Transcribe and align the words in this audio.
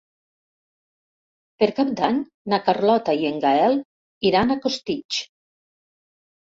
Per 1.63 1.67
Cap 1.81 1.91
d'Any 1.99 2.17
na 2.55 2.61
Carlota 2.71 3.17
i 3.21 3.29
en 3.33 3.39
Gaël 3.47 3.79
iran 4.33 4.51
a 4.51 4.59
Costitx. 4.67 5.25